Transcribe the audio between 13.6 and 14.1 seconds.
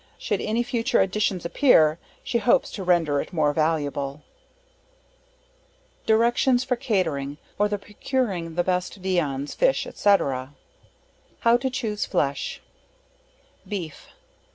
BEEF.